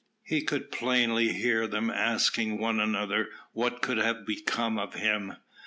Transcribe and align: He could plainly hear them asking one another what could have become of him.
He 0.23 0.41
could 0.41 0.71
plainly 0.71 1.31
hear 1.31 1.67
them 1.67 1.91
asking 1.91 2.57
one 2.57 2.79
another 2.79 3.29
what 3.53 3.83
could 3.83 3.99
have 3.99 4.25
become 4.25 4.79
of 4.79 4.95
him. 4.95 5.35